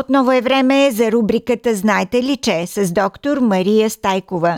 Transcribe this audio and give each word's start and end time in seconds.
отново 0.00 0.32
е 0.32 0.44
време 0.48 0.78
за 0.98 1.12
рубриката 1.12 1.70
Знаете 1.82 2.16
ли 2.16 2.36
че 2.44 2.58
с 2.66 2.94
доктор 3.02 3.36
Мария 3.52 3.90
Стайкова. 3.90 4.52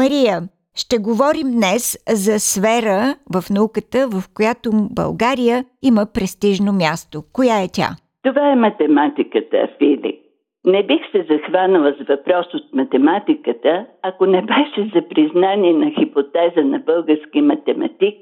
Мария, 0.00 0.36
ще 0.82 0.96
говорим 1.08 1.48
днес 1.58 1.84
за 2.24 2.34
сфера 2.50 2.98
в 3.34 3.42
науката, 3.56 3.98
в 4.14 4.20
която 4.36 4.68
България 5.00 5.58
има 5.90 6.04
престижно 6.14 6.70
място. 6.72 7.16
Коя 7.36 7.56
е 7.64 7.68
тя? 7.76 7.88
Това 8.26 8.52
е 8.52 8.62
математиката, 8.66 9.68
Фили. 9.78 10.20
Не 10.64 10.82
бих 10.86 11.02
се 11.12 11.26
захванала 11.30 11.94
с 11.98 12.08
въпрос 12.08 12.46
от 12.54 12.74
математиката, 12.74 13.86
ако 14.02 14.26
не 14.26 14.42
беше 14.42 14.90
за 14.94 15.08
признание 15.08 15.72
на 15.72 15.90
хипотеза 15.90 16.62
на 16.64 16.78
български 16.78 17.40
математик, 17.40 18.16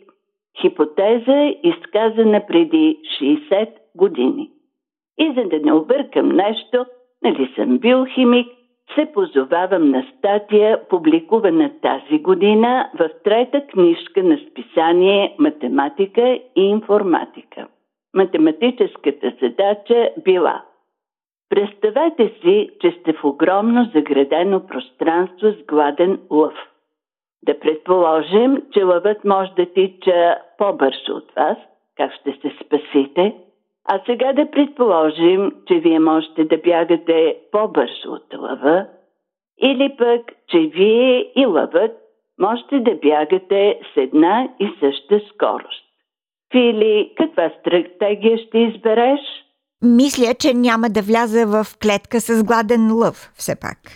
хипотеза 0.60 1.52
изказана 1.62 2.40
преди 2.48 2.98
60 3.22 3.68
години. 3.96 4.50
И 5.18 5.32
за 5.36 5.48
да 5.48 5.60
не 5.64 5.72
объркам 5.72 6.28
нещо, 6.28 6.86
нали 7.22 7.52
съм 7.56 7.78
бил 7.78 8.04
химик, 8.14 8.48
се 8.94 9.12
позовавам 9.14 9.90
на 9.90 10.06
статия, 10.18 10.88
публикувана 10.88 11.70
тази 11.82 12.18
година 12.18 12.90
в 12.98 13.10
трета 13.24 13.66
книжка 13.66 14.22
на 14.22 14.38
списание 14.50 15.36
Математика 15.38 16.40
и 16.56 16.62
информатика. 16.62 17.66
Математическата 18.14 19.32
задача 19.40 20.10
била 20.24 20.62
Представете 21.50 22.32
си, 22.42 22.70
че 22.80 22.90
сте 22.90 23.12
в 23.12 23.24
огромно 23.24 23.90
заградено 23.94 24.66
пространство 24.66 25.52
с 25.52 25.66
гладен 25.68 26.20
лъв. 26.30 26.54
Да 27.42 27.60
предположим, 27.60 28.62
че 28.72 28.82
лъвът 28.82 29.24
може 29.24 29.50
да 29.56 29.66
тича 29.66 30.38
по-бързо 30.58 31.12
от 31.12 31.32
вас. 31.36 31.58
Как 31.96 32.12
ще 32.12 32.32
се 32.32 32.52
спасите? 32.64 33.34
А 33.90 34.00
сега 34.06 34.32
да 34.32 34.50
предположим, 34.50 35.52
че 35.68 35.74
вие 35.74 35.98
можете 35.98 36.44
да 36.44 36.58
бягате 36.58 37.36
по-бързо 37.52 38.12
от 38.12 38.34
лъва, 38.38 38.86
или 39.62 39.96
пък, 39.98 40.32
че 40.48 40.58
вие 40.58 41.32
и 41.36 41.46
лъвът 41.46 41.92
можете 42.40 42.80
да 42.80 42.94
бягате 42.94 43.80
с 43.94 43.96
една 43.96 44.48
и 44.60 44.70
съща 44.80 45.20
скорост. 45.34 45.84
Фили, 46.52 47.12
каква 47.16 47.50
стратегия 47.60 48.38
ще 48.38 48.58
избереш? 48.58 49.20
Мисля, 49.82 50.34
че 50.38 50.54
няма 50.54 50.88
да 50.88 51.02
вляза 51.02 51.46
в 51.46 51.64
клетка 51.82 52.20
с 52.20 52.44
гладен 52.44 52.92
лъв, 52.92 53.32
все 53.34 53.60
пак. 53.60 53.78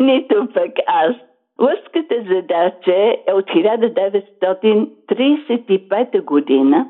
Нито 0.00 0.48
пък 0.54 0.72
аз. 0.86 1.16
Лъвската 1.60 2.14
задача 2.34 3.16
е 3.26 3.32
от 3.32 3.46
1935 3.46 6.24
година 6.24 6.86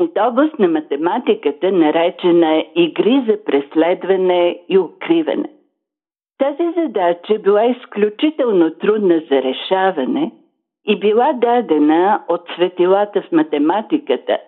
от 0.00 0.18
област 0.18 0.58
на 0.58 0.68
математиката, 0.68 1.72
наречена 1.72 2.64
игри 2.74 3.24
за 3.28 3.44
преследване 3.44 4.58
и 4.68 4.78
укриване. 4.78 5.50
Тази 6.38 6.72
задача 6.76 7.38
била 7.38 7.64
изключително 7.64 8.70
трудна 8.70 9.22
за 9.30 9.42
решаване 9.42 10.32
и 10.86 11.00
била 11.00 11.32
дадена 11.32 12.22
от 12.28 12.40
светилата 12.54 13.22
в 13.22 13.32
математиката 13.32 14.38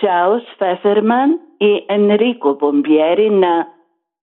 Чарлз 0.00 0.42
Феферман 0.58 1.38
и 1.60 1.86
Енрико 1.88 2.56
Бомбиери 2.60 3.30
на, 3.30 3.68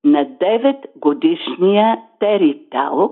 на 0.04 0.26
9 0.26 0.76
годишния 0.96 1.98
Тери 2.20 2.60
Тао, 2.72 3.10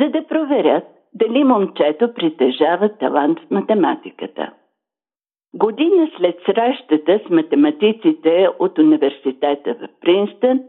за 0.00 0.08
да 0.08 0.26
проверят 0.26 0.84
дали 1.14 1.44
момчето 1.44 2.14
притежава 2.14 2.88
талант 2.88 3.40
в 3.40 3.50
математиката. 3.50 4.52
Година 5.54 6.10
след 6.16 6.38
срещата 6.46 7.20
с 7.26 7.30
математиците 7.30 8.48
от 8.58 8.78
университета 8.78 9.74
в 9.74 9.88
Принстън, 10.00 10.60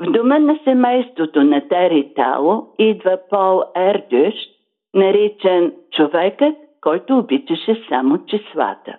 в 0.00 0.10
дома 0.10 0.38
на 0.38 0.58
семейството 0.64 1.44
на 1.44 1.68
Тери 1.68 2.12
Тао 2.14 2.62
идва 2.78 3.18
Пол 3.30 3.62
Ердюш, 3.76 4.34
наричан 4.94 5.72
човекът, 5.92 6.56
който 6.80 7.18
обичаше 7.18 7.84
само 7.88 8.26
числата. 8.26 8.96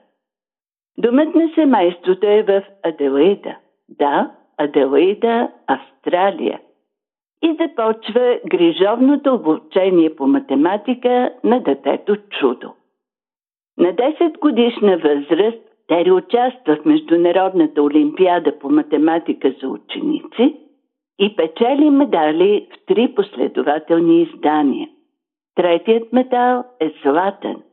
Домът 0.97 1.35
на 1.35 1.49
семейството 1.55 2.27
е 2.27 2.43
в 2.43 2.61
Аделаида. 2.83 3.55
Да, 3.89 4.31
Аделаида, 4.57 5.49
Австралия. 5.67 6.59
И 7.43 7.57
започва 7.61 8.39
грижовното 8.49 9.33
обучение 9.33 10.15
по 10.15 10.27
математика 10.27 11.31
на 11.43 11.59
детето 11.59 12.15
чудо. 12.39 12.73
На 13.77 13.93
10 13.93 14.39
годишна 14.39 14.97
възраст 14.97 15.65
Тери 15.87 16.11
участва 16.11 16.75
в 16.75 16.85
Международната 16.85 17.83
олимпиада 17.83 18.59
по 18.59 18.69
математика 18.69 19.53
за 19.61 19.67
ученици 19.67 20.55
и 21.19 21.35
печели 21.35 21.89
медали 21.89 22.67
в 22.71 22.85
три 22.85 23.13
последователни 23.15 24.21
издания. 24.21 24.89
Третият 25.55 26.13
медал 26.13 26.63
е 26.79 26.91
златен. 27.03 27.63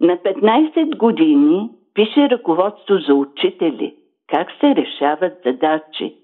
На 0.00 0.16
15 0.16 0.96
години 0.96 1.70
пише 1.94 2.30
ръководство 2.30 2.96
за 2.96 3.14
учители, 3.14 3.94
как 4.26 4.48
се 4.60 4.74
решават 4.76 5.32
задачи. 5.44 6.14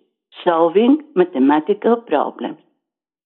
Solving 0.44 1.00
Mathematical 1.16 2.10
Problems. 2.10 2.56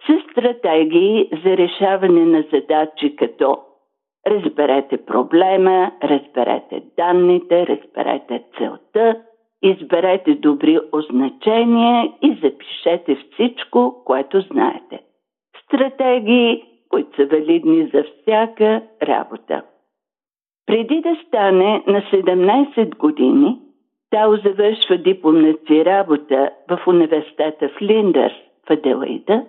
С 0.06 0.30
стратегии 0.30 1.30
за 1.44 1.56
решаване 1.56 2.24
на 2.24 2.44
задачи 2.52 3.16
като 3.16 3.58
Разберете 4.26 4.96
проблема, 4.96 5.92
разберете 6.02 6.82
данните, 6.96 7.66
разберете 7.66 8.44
целта, 8.58 9.22
изберете 9.62 10.34
добри 10.34 10.78
означения 10.92 12.12
и 12.22 12.38
запишете 12.42 13.16
всичко, 13.16 14.02
което 14.04 14.40
знаете. 14.40 15.00
Стратегии, 15.64 16.64
които 16.88 17.16
са 17.16 17.26
валидни 17.26 17.90
за 17.94 18.04
всяка 18.04 18.82
работа. 19.02 19.62
Преди 20.66 21.00
да 21.00 21.16
стане 21.26 21.82
на 21.86 22.00
17 22.00 22.96
години, 22.96 23.58
Тао 24.10 24.36
завършва 24.36 24.98
дипломната 24.98 25.66
си 25.66 25.84
работа 25.84 26.50
в 26.68 26.80
университета 26.86 27.68
в 27.68 27.82
Линдърс 27.82 28.34
в 28.68 28.70
Аделаида 28.70 29.44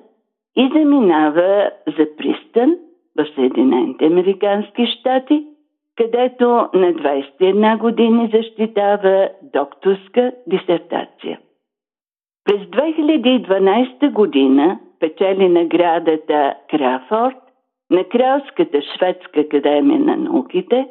и 0.56 0.70
заминава 0.74 1.72
за 1.98 2.08
пристан 2.18 2.76
в 3.18 3.26
Съединените 3.36 4.06
Американски 4.06 4.86
щати, 4.86 5.46
където 5.98 6.46
на 6.74 6.94
21 6.94 7.78
години 7.78 8.30
защитава 8.34 9.30
докторска 9.54 10.32
дисертация. 10.48 11.40
През 12.46 12.62
2012 12.62 14.12
година 14.12 14.80
печели 15.00 15.50
наградата 15.50 16.56
Крафорд 16.70 17.38
на 17.90 18.04
Кралската 18.04 18.82
шведска 18.82 19.40
академия 19.40 20.00
на 20.00 20.18
науките, 20.18 20.88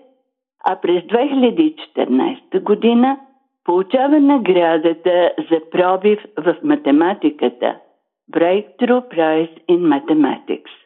а 0.64 0.76
през 0.76 1.02
2014 1.02 2.60
година 2.60 3.18
получава 3.64 4.20
наградата 4.20 5.32
за 5.50 5.60
пробив 5.70 6.18
в 6.38 6.56
математиката 6.62 7.76
Breakthrough 8.32 9.08
Prize 9.14 9.64
in 9.68 9.80
Mathematics. 9.80 10.79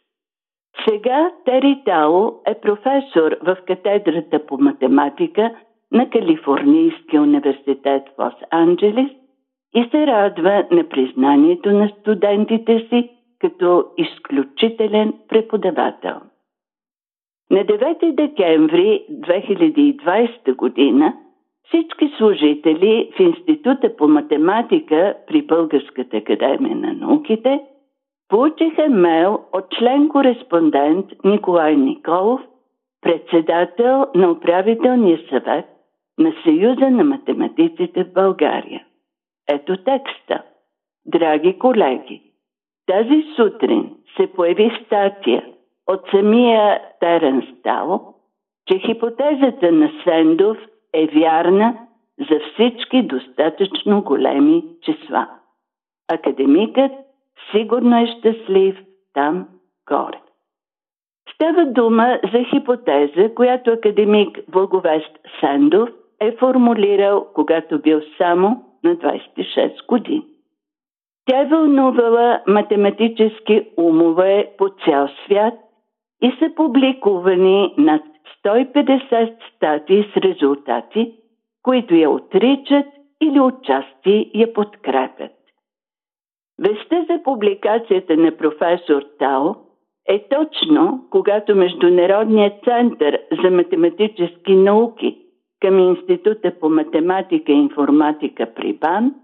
Сега 0.88 1.30
Тери 1.44 1.82
Тао 1.84 2.32
е 2.46 2.54
професор 2.60 3.36
в 3.42 3.56
катедрата 3.66 4.46
по 4.46 4.58
математика 4.58 5.50
на 5.92 6.10
Калифорнийския 6.10 7.22
университет 7.22 8.02
в 8.18 8.18
Лос-Анджелес 8.18 9.10
и 9.74 9.88
се 9.90 10.06
радва 10.06 10.64
на 10.70 10.88
признанието 10.88 11.70
на 11.70 11.88
студентите 11.88 12.86
си 12.88 13.10
като 13.40 13.84
изключителен 13.96 15.12
преподавател. 15.28 16.20
На 17.50 17.58
9 17.58 18.14
декември 18.14 19.04
2020 19.10 20.56
година 20.56 21.14
всички 21.68 22.12
служители 22.18 23.10
в 23.16 23.20
Института 23.20 23.96
по 23.96 24.08
математика 24.08 25.14
при 25.26 25.42
Българската 25.42 26.16
академия 26.16 26.76
на 26.76 26.92
науките– 26.92 27.60
Получиха 28.34 28.88
мейл 28.88 29.44
от 29.52 29.64
член-кореспондент 29.78 31.06
Николай 31.24 31.76
Николов, 31.76 32.40
председател 33.00 34.06
на 34.14 34.30
управителния 34.30 35.18
съвет 35.28 35.64
на 36.18 36.32
Съюза 36.44 36.90
на 36.90 37.04
математиците 37.04 38.04
в 38.04 38.12
България. 38.12 38.86
Ето 39.48 39.76
текста. 39.76 40.42
Драги 41.06 41.58
колеги, 41.58 42.22
Тази 42.86 43.24
сутрин 43.36 43.96
се 44.16 44.26
появи 44.26 44.82
статия 44.86 45.44
от 45.86 46.00
самия 46.10 46.80
Терен 47.00 47.54
Стало, 47.58 48.00
че 48.66 48.78
хипотезата 48.78 49.72
на 49.72 49.90
Сендов 50.04 50.58
е 50.94 51.06
вярна 51.06 51.78
за 52.30 52.40
всички 52.52 53.02
достатъчно 53.02 54.02
големи 54.02 54.64
числа. 54.82 55.28
Академикът 56.08 56.92
сигурно 57.54 58.02
е 58.02 58.06
щастлив 58.06 58.76
там 59.14 59.48
горе. 59.88 60.20
Става 61.34 61.64
дума 61.64 62.18
за 62.32 62.44
хипотеза, 62.44 63.34
която 63.34 63.70
академик 63.70 64.38
Благовест 64.48 65.18
Сендов 65.40 65.88
е 66.20 66.32
формулирал, 66.32 67.26
когато 67.34 67.78
бил 67.78 68.00
само 68.18 68.64
на 68.84 68.96
26 68.96 69.86
години. 69.86 70.24
Тя 71.26 71.40
е 71.40 71.46
вълнувала 71.46 72.40
математически 72.46 73.66
умове 73.76 74.50
по 74.58 74.68
цял 74.68 75.08
свят 75.24 75.54
и 76.22 76.32
са 76.38 76.54
публикувани 76.56 77.74
над 77.78 78.02
150 78.44 79.34
статии 79.56 80.04
с 80.12 80.16
резултати, 80.16 81.14
които 81.62 81.94
я 81.94 82.10
отричат 82.10 82.86
или 83.22 83.40
отчасти 83.40 84.30
я 84.34 84.52
подкрепят. 84.52 85.32
Веста 86.58 87.06
за 87.10 87.22
публикацията 87.22 88.16
на 88.16 88.36
професор 88.36 89.02
Тао 89.18 89.54
е 90.08 90.28
точно 90.28 91.06
когато 91.10 91.56
Международният 91.56 92.52
център 92.64 93.18
за 93.42 93.50
математически 93.50 94.56
науки 94.56 95.18
към 95.60 95.78
Института 95.78 96.52
по 96.60 96.68
математика 96.68 97.52
и 97.52 97.54
информатика 97.54 98.46
при 98.56 98.72
БАН 98.72 99.14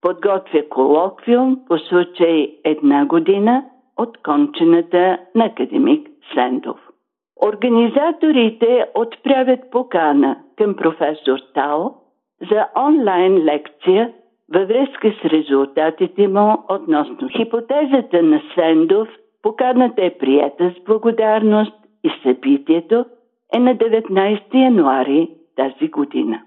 подготвя 0.00 0.68
колоквиум 0.68 1.58
по 1.68 1.78
случай 1.78 2.58
една 2.64 3.06
година 3.06 3.64
от 3.96 4.22
кончената 4.22 5.18
на 5.34 5.44
академик 5.44 6.08
Сендов. 6.34 6.80
Организаторите 7.46 8.86
отправят 8.94 9.60
покана 9.70 10.36
към 10.56 10.76
професор 10.76 11.38
Тао 11.54 11.90
за 12.50 12.66
онлайн 12.76 13.44
лекция 13.44 14.12
във 14.52 14.68
връзка 14.68 15.12
с 15.20 15.24
резултатите 15.24 16.28
му 16.28 16.64
относно 16.68 17.28
хипотезата 17.28 18.22
на 18.22 18.42
Сендов. 18.54 19.08
Поканата 19.42 20.04
е 20.04 20.18
прията 20.18 20.74
с 20.76 20.84
благодарност 20.84 21.74
и 22.04 22.10
събитието 22.22 23.04
е 23.54 23.58
на 23.58 23.76
19 23.76 24.54
януари 24.54 25.30
тази 25.56 25.88
година. 25.88 26.42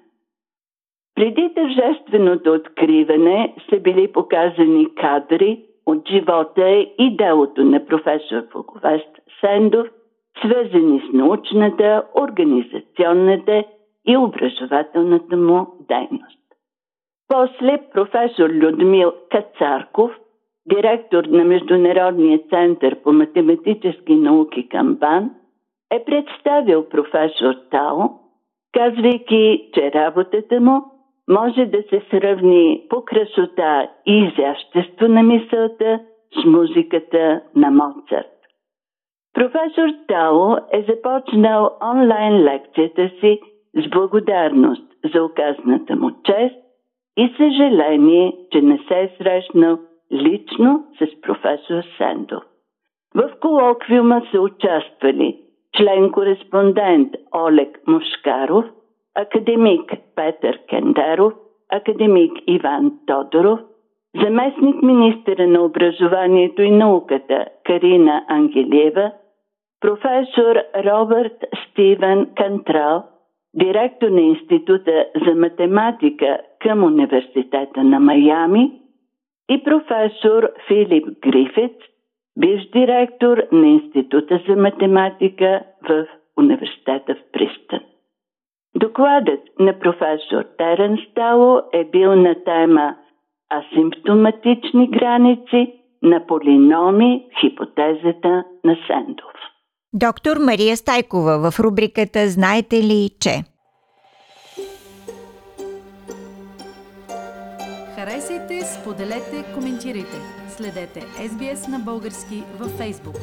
Преди 1.15 1.53
тържественото 1.55 2.53
откриване 2.53 3.55
са 3.69 3.79
били 3.79 4.11
показани 4.11 4.95
кадри 4.95 5.63
от 5.85 6.07
живота 6.09 6.69
и 6.99 7.15
делото 7.17 7.63
на 7.63 7.85
професор 7.85 8.43
Фуковест 8.51 9.19
Сендов, 9.41 9.87
свързани 10.39 10.99
с 10.99 11.13
научната, 11.13 12.03
организационната 12.21 13.63
и 14.07 14.17
образователната 14.17 15.37
му 15.37 15.67
дейност. 15.87 16.46
После 17.27 17.79
професор 17.93 18.49
Людмил 18.49 19.13
Кацарков, 19.29 20.11
директор 20.65 21.23
на 21.23 21.43
Международния 21.43 22.39
център 22.49 23.03
по 23.03 23.13
математически 23.13 24.15
науки 24.15 24.69
към 24.69 24.95
БАН, 24.95 25.31
е 25.91 26.03
представил 26.03 26.89
професор 26.89 27.53
Тао, 27.71 27.99
казвайки, 28.73 29.69
че 29.73 29.91
работата 29.91 30.61
му 30.61 30.81
може 31.29 31.65
да 31.65 31.83
се 31.89 32.01
сравни 32.09 32.85
по 32.89 33.05
красота 33.05 33.89
и 34.05 34.19
изящество 34.19 35.07
на 35.07 35.23
мисълта 35.23 35.99
с 36.41 36.45
музиката 36.45 37.41
на 37.55 37.71
Моцарт. 37.71 38.37
Професор 39.33 39.89
Тао 40.07 40.55
е 40.71 40.85
започнал 40.89 41.77
онлайн 41.93 42.43
лекцията 42.43 43.09
си 43.19 43.39
с 43.75 43.89
благодарност 43.89 44.83
за 45.13 45.23
оказаната 45.23 45.95
му 45.95 46.11
чест 46.23 46.66
и 47.17 47.33
съжаление, 47.37 48.33
че 48.51 48.61
не 48.61 48.79
се 48.87 48.99
е 48.99 49.11
срещнал 49.17 49.79
лично 50.11 50.83
с 50.99 51.21
професор 51.21 51.83
Сендов. 51.97 52.43
В 53.15 53.31
колоквиума 53.41 54.21
са 54.31 54.41
участвали 54.41 55.37
член-кореспондент 55.77 57.13
Олег 57.35 57.79
Мушкаров, 57.87 58.65
академик 59.15 59.91
Петър 60.15 60.59
Кендеров, 60.69 61.33
академик 61.71 62.31
Иван 62.47 62.91
Тодоров, 63.07 63.59
заместник 64.23 64.83
министъра 64.83 65.47
на 65.47 65.61
образованието 65.61 66.61
и 66.61 66.71
науката 66.71 67.45
Карина 67.63 68.25
Ангелиева, 68.27 69.11
професор 69.81 70.55
Робърт 70.85 71.45
Стивен 71.63 72.29
Кантрал, 72.35 73.03
директор 73.53 74.09
на 74.09 74.21
Института 74.21 75.05
за 75.25 75.35
математика 75.35 76.39
към 76.59 76.83
Университета 76.83 77.83
на 77.83 77.99
Майами 77.99 78.71
и 79.49 79.63
професор 79.63 80.49
Филип 80.67 81.07
Грифит, 81.21 81.75
бивш 82.39 82.69
директор 82.69 83.43
на 83.51 83.67
Института 83.67 84.41
за 84.47 84.55
математика 84.55 85.63
в 85.89 86.05
Университета 86.37 87.15
в 87.15 87.31
Пристън. 87.31 87.79
Докладът 88.75 89.39
на 89.59 89.79
професор 89.79 90.43
Терен 90.57 90.97
Стало 91.11 91.61
е 91.73 91.83
бил 91.85 92.15
на 92.15 92.43
тема 92.43 92.95
Асимптоматични 93.49 94.87
граници 94.87 95.73
на 96.03 96.25
полиноми 96.25 97.25
в 97.31 97.39
хипотезата 97.41 98.43
на 98.63 98.77
Сендов. 98.87 99.33
Доктор 99.93 100.37
Мария 100.37 100.77
Стайкова 100.77 101.51
в 101.51 101.59
рубриката 101.59 102.29
Знаете 102.29 102.83
ли, 102.83 103.09
че? 103.19 103.43
Харесайте, 107.95 108.65
споделете, 108.65 109.45
коментирайте. 109.53 110.17
Следете 110.57 111.01
SBS 111.01 111.67
на 111.67 111.79
български 111.79 112.43
във 112.59 112.71
Facebook. 112.71 113.19